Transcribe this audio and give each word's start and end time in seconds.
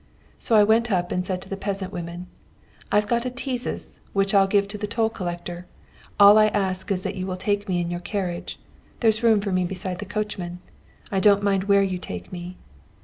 So 0.39 0.55
I 0.55 0.63
went 0.63 0.91
up 0.91 1.11
and 1.11 1.23
said 1.23 1.43
to 1.43 1.47
the 1.49 1.55
peasant 1.55 1.93
women: 1.93 2.25
'I've 2.91 3.05
got 3.07 3.23
a 3.27 3.29
tizes 3.29 3.99
which 4.13 4.33
I'll 4.33 4.47
give 4.47 4.67
to 4.69 4.77
the 4.79 4.87
toll 4.87 5.11
collector; 5.11 5.67
all 6.19 6.33
that 6.33 6.55
I 6.55 6.57
ask 6.57 6.89
is 6.91 7.03
that 7.03 7.13
you 7.13 7.27
will 7.27 7.37
take 7.37 7.69
me 7.69 7.79
in 7.79 7.91
your 7.91 7.99
carriage 7.99 8.57
there's 9.01 9.21
room 9.21 9.41
for 9.41 9.51
me 9.51 9.63
beside 9.63 9.99
the 9.99 10.05
coachman. 10.05 10.57
I 11.11 11.19
don't 11.19 11.43
mind 11.43 11.65
where 11.65 11.83
you 11.83 11.99
take 11.99 12.31
me.' 12.33 12.57